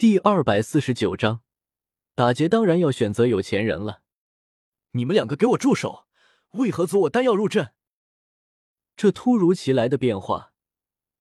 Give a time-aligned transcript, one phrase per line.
[0.00, 1.42] 第二百四十九章，
[2.14, 4.00] 打劫当然要选择有钱人了。
[4.92, 6.06] 你们两个给我住手！
[6.52, 7.72] 为何阻我丹药入阵？
[8.96, 10.54] 这突如其来的变化，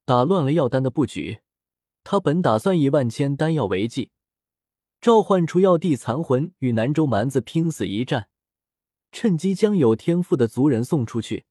[0.06, 1.42] 打乱了药丹的布局。
[2.06, 4.12] 他本打算以万千丹药为计，
[5.02, 8.30] 召唤出药帝残魂与南州蛮子拼死一战，
[9.12, 11.44] 趁机将有天赋的族人送出去。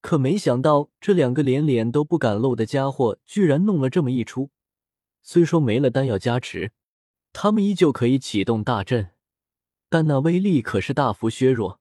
[0.00, 4.50] 可没想到，这两个连脸都不敢露的家伙，居然弄了这么一出。
[5.28, 6.70] 虽说没了丹药加持，
[7.32, 9.10] 他们依旧可以启动大阵，
[9.88, 11.80] 但那威力可是大幅削弱。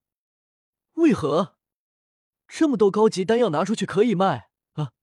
[0.94, 1.55] 为何
[2.48, 4.94] 这么多高级丹药拿出去可以卖啊？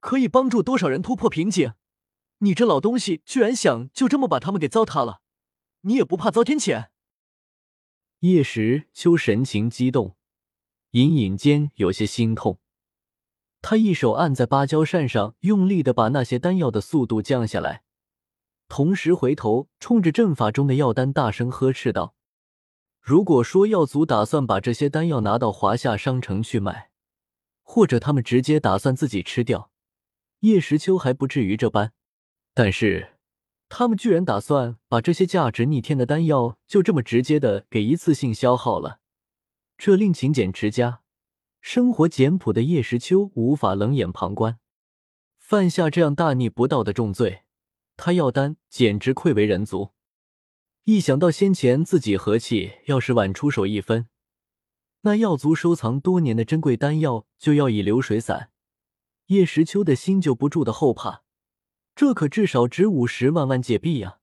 [0.00, 1.72] 可以帮助多少人突破瓶颈？
[2.40, 5.22] 你这老东西居然想就这么把他们给糟蹋了？
[5.80, 6.90] 你也不怕遭天谴？
[8.18, 10.14] 叶时秋神情激动，
[10.90, 12.60] 隐隐间有些心痛。
[13.60, 17.82] 他一手按在芭蕉扇上，用力的把那些丹药的速度降下来，
[18.68, 22.14] 同时回头冲着阵法中的药丹大声呵斥道
[23.02, 26.90] ：“如果说药族打算把这些丹药拿到华夏商城去卖，
[27.62, 29.70] 或者他们直接打算自己吃掉，
[30.40, 31.92] 叶时秋还不至于这般。
[32.54, 33.14] 但是
[33.68, 39.00] 他们居然打算把这些价值逆天的丹药就这么直接的给一次性消耗了，
[39.76, 41.00] 这令勤俭持家。”
[41.60, 44.58] 生活简朴的叶时秋无法冷眼旁观，
[45.38, 47.42] 犯下这样大逆不道的重罪，
[47.96, 49.92] 他药丹简直愧为人族。
[50.84, 54.08] 一想到先前自己和气要是晚出手一分，
[55.02, 58.50] 那药族收藏多年的珍贵丹药就要以流水散，
[59.26, 61.24] 叶时秋的心就不住的后怕。
[61.94, 64.20] 这可至少值五十万万界币呀！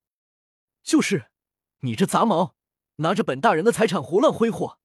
[0.81, 1.25] 就是，
[1.81, 2.55] 你这杂毛，
[2.95, 4.79] 拿着本大人的财产胡乱挥霍，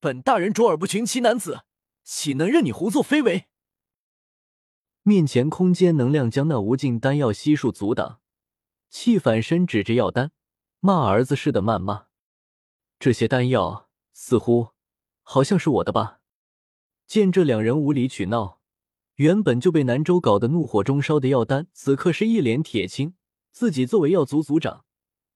[0.00, 1.64] 本大人卓尔不群其男子。
[2.04, 3.46] 岂能任你胡作非为？
[5.02, 8.20] 面前空间能量将那无尽丹药悉数阻挡，
[8.88, 10.30] 气反身指着药丹，
[10.80, 12.06] 骂儿子似的谩骂
[12.98, 14.68] ：“这些丹药似乎
[15.22, 16.20] 好像是我的吧？”
[17.06, 18.60] 见这两人无理取闹，
[19.16, 23.14] 原本就被南州搞得怒火中烧的药丹，此刻是一脸铁青。
[23.50, 24.86] 自己作为药族族长，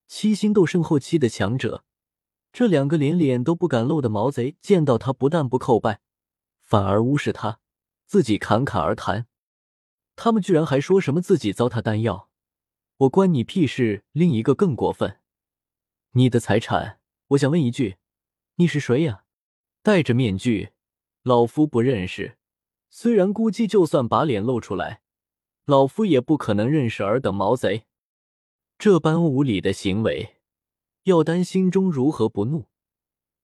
[0.07, 1.85] 七星斗圣后期的强者，
[2.51, 6.01] 这两个连脸都不敢露的毛贼，见到他不但不叩拜。
[6.67, 7.61] 反而无视他，
[8.07, 9.29] 自己侃侃而谈。
[10.17, 12.29] 他们居然还说什么自己糟蹋丹药，
[12.97, 14.05] 我关你屁事！
[14.11, 15.21] 另一个更过分，
[16.11, 17.99] 你的财产，我想问一句，
[18.57, 19.23] 你是谁呀？
[19.85, 20.73] 戴着面具，
[21.23, 22.37] 老夫不认识。
[22.91, 25.03] 虽然估计就算把脸露出来，
[25.67, 27.87] 老夫也不可能认识尔等毛贼。
[28.77, 30.39] 这般无礼的行为，
[31.05, 32.67] 药丹心中如何不怒？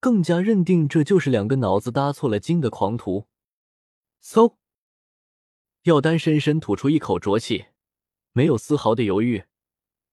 [0.02, 3.28] 更加认定这就是两个脑子搭错了筋的狂徒。
[4.20, 4.56] 嗖，
[5.84, 7.66] 药丹深深吐出一口浊气，
[8.32, 9.44] 没有丝毫的犹豫，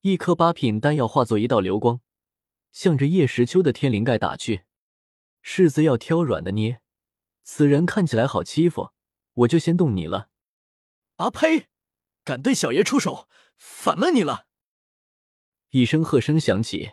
[0.01, 2.01] 一颗八品丹药化作一道流光，
[2.71, 4.61] 向着叶时秋的天灵盖打去。
[5.41, 6.81] 柿子要挑软的捏，
[7.41, 8.91] 此人看起来好欺负，
[9.33, 10.29] 我就先动你了。
[11.15, 11.65] 啊呸！
[12.23, 14.45] 敢对小爷出手，反了你了！
[15.71, 16.91] 一声喝声响起，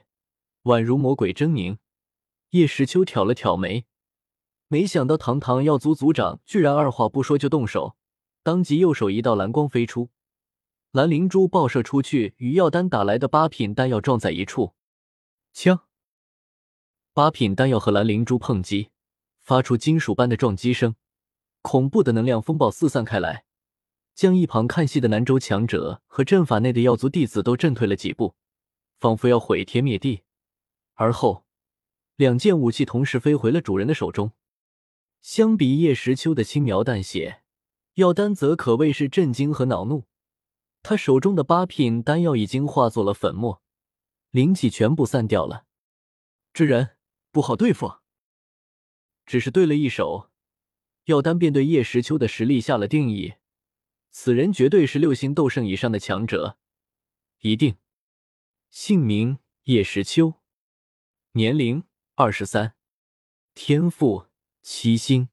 [0.63, 1.77] 宛如魔鬼狰狞。
[2.57, 3.85] 叶时秋挑了挑眉，
[4.69, 7.97] 没想到堂堂药族族长居然二话不说就动手，
[8.43, 10.11] 当即右手一道蓝光飞出，
[10.91, 14.75] 蓝灵珠爆射出去，与药丹打来的八品丹药撞在一处，
[15.53, 15.81] 枪！
[17.13, 18.91] 八品丹药和蓝灵珠碰击，
[19.41, 20.97] 发出金属般的撞击声，
[21.63, 23.45] 恐怖的能量风暴四散开来，
[24.15, 28.35] 将一旁看戏的南州强者和阵法内的药族弟子都震退了几步，
[28.99, 30.23] 仿佛要毁天灭地，
[30.95, 31.46] 而后。
[32.17, 34.33] 两件武器同时飞回了主人的手中。
[35.21, 37.43] 相比叶时秋的轻描淡写，
[37.95, 40.05] 药丹则可谓是震惊和恼怒。
[40.83, 43.61] 他手中的八品丹药已经化作了粉末，
[44.31, 45.67] 灵气全部散掉了。
[46.53, 46.97] 这人
[47.33, 47.97] 不好对付。
[49.27, 50.31] 只是对了一手，
[51.07, 53.35] 药丹便对叶时秋的实力下了定义：
[54.11, 56.57] 此人绝对是六星斗圣以上的强者，
[57.41, 57.77] 一定。
[58.71, 60.35] 姓名：叶时秋，
[61.33, 61.83] 年龄。
[62.19, 62.75] 二十三，
[63.55, 64.29] 天赋
[64.63, 65.29] 七星，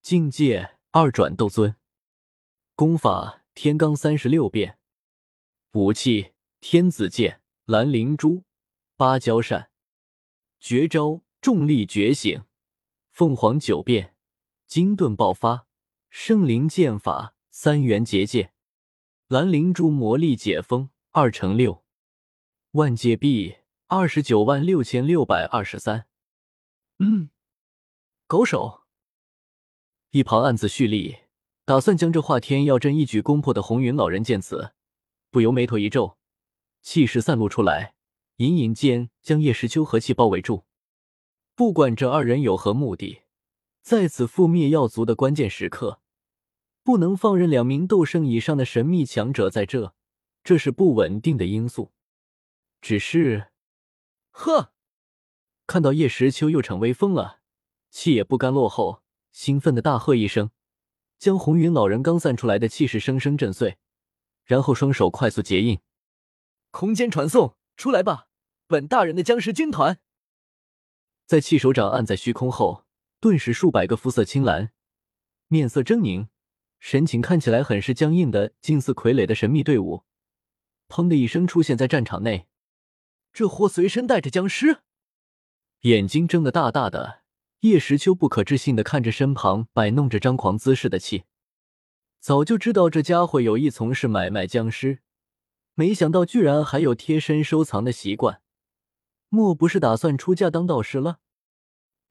[0.00, 1.76] 境界二转斗尊，
[2.74, 4.78] 功法天罡三十六变，
[5.72, 8.44] 武器天子剑、蓝灵珠、
[8.96, 9.70] 芭蕉扇，
[10.58, 12.44] 绝招重力觉醒、
[13.10, 14.16] 凤凰九变、
[14.66, 15.66] 金盾爆发、
[16.08, 18.54] 圣灵剑法、三元结界、
[19.28, 21.84] 蓝灵珠魔力解封二乘六，
[22.70, 23.59] 万界币。
[23.92, 26.06] 二十九万六千六百二十三，
[27.00, 27.30] 嗯，
[28.28, 28.82] 狗手。
[30.10, 31.16] 一旁暗自蓄力，
[31.64, 34.74] 打算将这化天药阵一举攻破的红云老人见此，
[35.32, 36.16] 不由眉头一皱，
[36.80, 37.96] 气势散露出来，
[38.36, 40.64] 隐隐间将叶时秋和气包围住。
[41.56, 43.22] 不管这二人有何目的，
[43.82, 46.00] 在此覆灭药族的关键时刻，
[46.84, 49.92] 不能放任两名斗圣以上的神秘强者在这，
[50.44, 51.90] 这是不稳定的因素。
[52.80, 53.49] 只是，
[54.30, 54.72] 呵，
[55.66, 57.40] 看到叶时秋又逞威风了，
[57.90, 60.50] 气也不甘落后，兴奋的大喝一声，
[61.18, 63.78] 将红云老人刚散出来的气势生生震碎，
[64.44, 65.80] 然后双手快速结印，
[66.70, 68.28] 空间传送出来吧，
[68.66, 70.00] 本大人的僵尸军团。
[71.26, 72.86] 在气手掌按在虚空后，
[73.20, 74.72] 顿时数百个肤色青蓝、
[75.48, 76.28] 面色狰狞、
[76.80, 80.04] 神情看起来很是僵硬的近似傀儡的神秘队伍，
[80.88, 82.48] 砰的一声出现在战场内。
[83.32, 84.78] 这货随身带着僵尸，
[85.80, 87.20] 眼睛睁得大大的。
[87.60, 91.24] 叶时秋不可置信的看着身旁摆弄着张狂姿势的气，
[92.18, 95.00] 早就知道这家伙有意从事买卖僵尸，
[95.74, 98.40] 没想到居然还有贴身收藏的习惯。
[99.28, 101.18] 莫不是打算出家当道士了？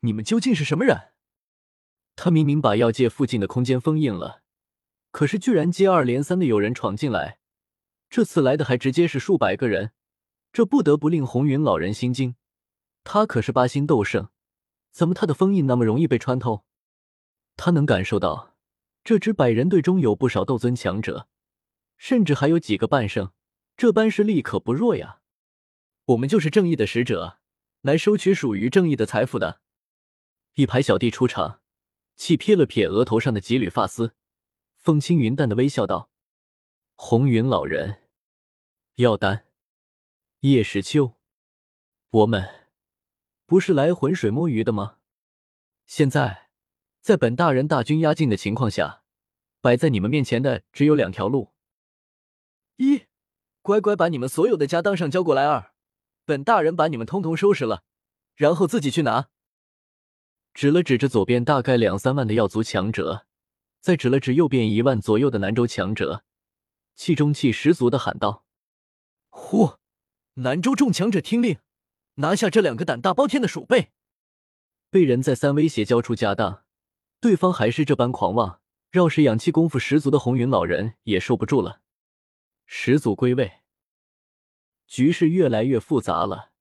[0.01, 1.13] 你们究竟是什么人？
[2.15, 4.43] 他明明把药界附近的空间封印了，
[5.09, 7.39] 可是居然接二连三的有人闯进来，
[8.07, 9.93] 这次来的还直接是数百个人，
[10.51, 12.35] 这不得不令红云老人心惊。
[13.03, 14.29] 他可是八星斗圣，
[14.91, 16.65] 怎么他的封印那么容易被穿透？
[17.55, 18.55] 他能感受到
[19.03, 21.27] 这支百人队中有不少斗尊强者，
[21.97, 23.31] 甚至还有几个半圣，
[23.75, 25.21] 这般实力可不弱呀。
[26.05, 27.39] 我们就是正义的使者，
[27.81, 29.61] 来收取属于正义的财富的。
[30.55, 31.61] 一排小弟出场，
[32.15, 34.15] 气撇了撇额头上的几缕发丝，
[34.75, 36.09] 风轻云淡的微笑道
[36.95, 38.01] ：“红云老人，
[38.95, 39.45] 药丹，
[40.41, 41.15] 叶时秋，
[42.11, 42.69] 我们
[43.45, 44.95] 不是来浑水摸鱼的吗？
[45.85, 46.49] 现在，
[47.01, 49.03] 在本大人大军压境的情况下，
[49.59, 51.51] 摆在你们面前的只有两条路：
[52.77, 53.07] 一，
[53.61, 55.73] 乖乖把你们所有的家当上交过来；二。”
[56.23, 57.83] 本大人把你们通通收拾了，
[58.35, 59.29] 然后自己去拿。
[60.53, 63.25] 指了指着左边大概两三万的药族强者，
[63.81, 66.23] 再指了指右边一万左右的南州强者，
[66.95, 68.45] 气中气十足的喊道
[69.31, 69.78] ：“嚯！
[70.39, 71.57] 南州众强者听令，
[72.15, 73.91] 拿下这两个胆大包天的鼠辈！”
[74.89, 76.63] 被人再三威胁交出家当，
[77.19, 81.81] 对方还是这般狂妄，绕是养气功夫十足的红云老人也受不住了。
[82.65, 83.59] 始祖归位。
[84.87, 86.51] 局势越来越复杂了，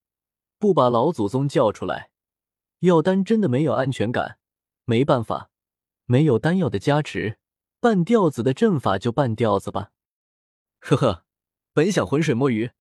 [0.58, 2.10] 不把老祖宗叫出来，
[2.80, 4.38] 药丹真的没有安全感。
[4.84, 5.50] 没办法，
[6.04, 7.38] 没有丹药的加持，
[7.78, 9.92] 半吊子的阵法就半吊子吧。
[10.80, 11.24] 呵呵，
[11.72, 12.72] 本想浑水摸鱼，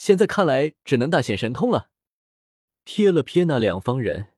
[0.00, 1.90] 现在看来只能大显神通了。
[2.86, 4.32] 瞥了瞥那两方人，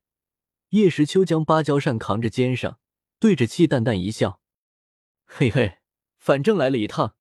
[0.71, 2.81] 叶时秋将芭蕉扇扛着肩上，
[3.21, 4.41] 对着气淡淡一笑
[5.25, 5.79] ：“嘿嘿，
[6.19, 7.15] 反正来了一趟，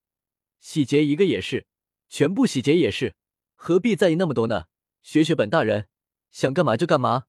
[0.59, 1.67] 洗劫一个也是，
[2.09, 3.13] 全部洗劫也是。”
[3.53, 4.65] 何必在意那么多呢？
[5.03, 5.87] 学学本大人，
[6.31, 7.25] 想干嘛就干嘛。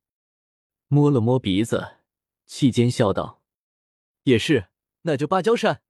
[0.87, 1.99] 摸了摸鼻子，
[2.47, 3.43] 气间笑道
[4.25, 4.69] ：“也是，
[5.03, 5.83] 那就芭蕉扇。”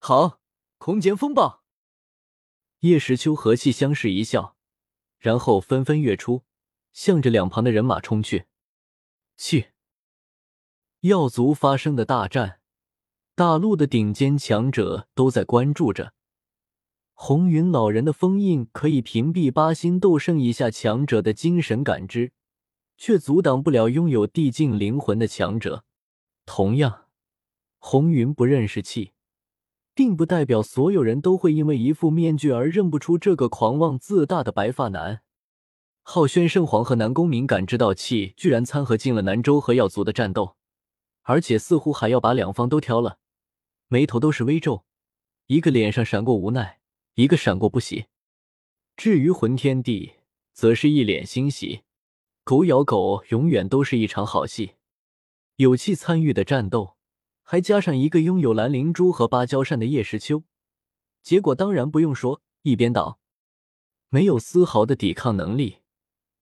[0.00, 0.40] 好，
[0.78, 1.63] 空间风暴。
[2.84, 4.56] 叶时秋和气相视一笑，
[5.18, 6.42] 然后纷纷跃出，
[6.92, 8.44] 向着两旁的人马冲去。
[9.38, 9.68] 去！
[11.00, 12.60] 药族发生的大战，
[13.34, 16.12] 大陆的顶尖强者都在关注着。
[17.14, 22.32] 红云老人的封印可以屏蔽八星斗圣以下强者的精神感知，
[22.98, 25.86] 却阻挡不了拥有地境灵魂的强者。
[26.44, 27.06] 同样，
[27.78, 29.13] 红云不认识气，
[29.94, 35.22] 并不代表所有人都会因为一副面具而认不出这个狂妄自大的白发男。
[36.02, 40.56] 浩轩圣皇和南宫明感知到气居然掺和进了南州和药族的战斗，
[41.22, 43.18] 而且似乎还要把两方都挑了，
[43.88, 44.84] 眉头都是微皱，
[45.46, 46.80] 一个脸上闪过无奈。
[47.16, 48.06] 一个闪过不喜，
[48.96, 50.14] 至于魂天帝，
[50.52, 51.82] 则是一脸欣喜。
[52.42, 54.72] 狗咬狗，永远都是一场好戏。
[55.54, 56.93] 有气参与的战斗，
[57.44, 60.42] 还加上一个拥有蓝灵珠和芭蕉扇的叶时秋，
[61.22, 63.20] 结果当然不用说，一边倒，
[64.08, 65.78] 没有丝毫的抵抗能力。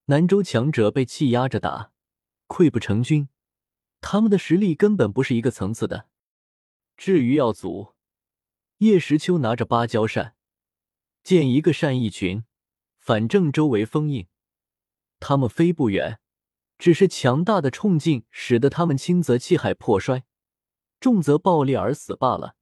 [0.06, 1.92] 南州强者被气压着打，
[2.46, 3.28] 溃不成军，
[4.00, 6.08] 他们的实力根本不是一个层次的。
[6.96, 7.94] 至于药族，
[8.78, 10.36] 叶时秋拿着芭蕉扇。
[11.24, 12.44] 见一个扇一群，
[12.96, 14.26] 反正周围封印，
[15.20, 16.20] 他们飞不远，
[16.78, 20.24] 只是强大的冲劲使得他们轻则气海破摔，
[21.02, 22.54] 重则爆裂而死罢了。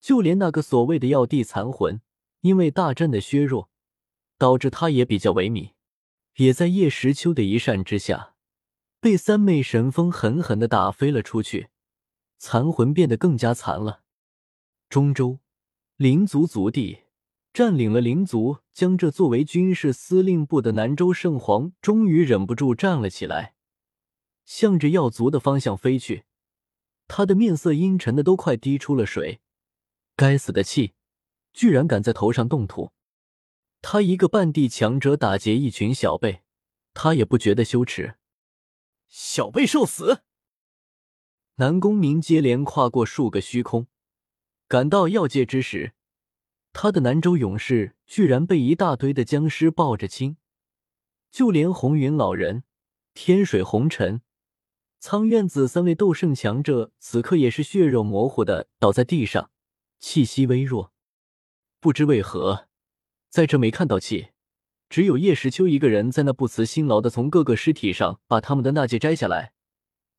[0.00, 2.00] 就连那个所谓的药帝残魂，
[2.40, 3.68] 因为大阵的削弱，
[4.38, 5.72] 导致他也比较萎靡，
[6.36, 8.34] 也在叶时秋的一扇之下，
[9.00, 11.70] 被三昧神风狠狠的打飞了出去，
[12.38, 14.02] 残魂变得更加残了。
[14.88, 15.40] 中州
[15.96, 17.00] 灵族族地。
[17.52, 23.54] 占领了灵族，将这作为军事司令部的南州圣皇终于忍不住站了起来，
[24.44, 26.22] 向着药族的方向飞去。
[27.12, 29.40] 他的面色阴沉的都快滴出了水。
[30.14, 30.94] 该死的气，
[31.52, 32.92] 居然敢在头上动土！
[33.82, 36.42] 他一个半地强者打劫一群小辈，
[36.94, 38.14] 他也不觉得羞耻。
[39.08, 40.22] 小辈受死！
[41.56, 43.88] 南宫明接连跨过数个虚空，
[44.68, 45.94] 赶到药界之时，
[46.72, 50.36] 他的南州勇士居然被一大堆的僵尸抱着亲，
[51.32, 52.62] 就连红云老人、
[53.14, 54.22] 天水红尘、
[55.02, 59.50] 苍院子三位斗圣强者，此刻也是血肉模糊的倒在地上，
[59.98, 60.92] 气息微弱。
[61.80, 62.68] 不知为何，
[63.30, 64.32] 在这没看到气，
[64.90, 69.54] 只有叶时秋一个人在那不辞辛劳的从各个尸体上把他们的纳戒摘下来。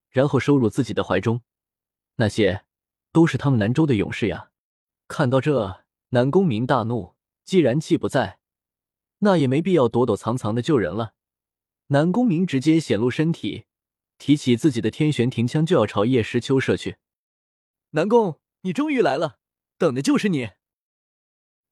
[0.09, 1.41] 然后收入自己的怀中，
[2.15, 2.63] 那些
[3.11, 4.49] 都是他们南州的勇士呀！
[5.07, 7.13] 看到这，南宫明大怒。
[7.45, 8.39] 既然气不在，
[9.19, 11.13] 那也没必要躲躲藏藏的救人了。
[11.87, 13.65] 南宫明直接显露身体，
[14.21, 16.97] 提起自己的天玄庭枪就要朝叶时秋射去。
[17.89, 19.39] 南宫，你终于来了，
[19.79, 20.51] 等的就是你！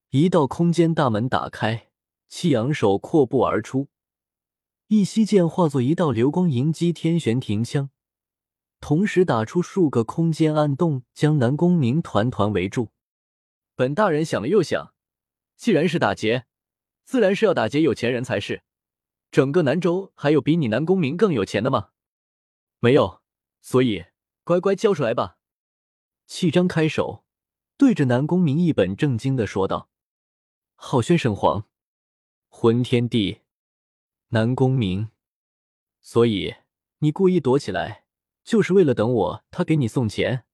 [0.10, 1.92] 一道空间大门打开，
[2.28, 3.90] 气扬手阔步而出，
[4.88, 7.92] 一息剑化作一道流光迎击天玄庭枪。
[8.80, 12.90] 同时打出数个空间暗洞，将南宫明团团围住。
[13.76, 14.96] 本大人想了又想，
[15.56, 16.48] 既然是打劫，
[17.06, 18.64] 自然是要打劫有钱人才是。
[19.30, 21.90] 整个南州还有比你南宫明更有钱的吗？
[22.80, 23.22] 没有，
[23.62, 24.06] 所以
[24.44, 25.38] 乖乖交出来吧。
[26.26, 27.26] 气张开手，
[27.78, 29.90] 对着南宫明一本正经的说道
[30.76, 31.66] ：“浩轩圣皇，
[32.48, 33.42] 魂天帝，
[34.30, 35.10] 南宫明，
[36.02, 36.56] 所以
[37.00, 38.06] 你故意躲起来。”
[38.46, 40.46] 就是为了等我，他给你送钱。